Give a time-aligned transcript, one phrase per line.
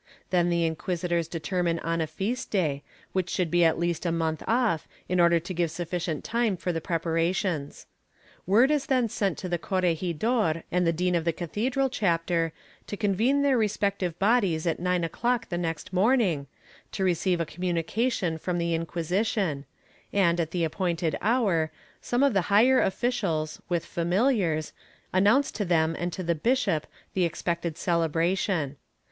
[0.31, 2.81] Then the inquisitors determine on a feast day,
[3.13, 6.73] which should be at least a month off, in order to give sufficient time for
[6.73, 7.85] the prepara tions.
[8.47, 12.51] "Word is then sent to the corregidor and the dean of the cathedral chapter
[12.87, 16.47] to convene their respective bodies at nine o'clock the next morning,
[16.91, 19.65] to receive a communication from the Inquisi tion
[20.11, 21.71] and, at the appointed hour,
[22.01, 24.73] some of the higher officials, with familiars,
[25.13, 28.77] announce to them and to the bishop the expected cele bration.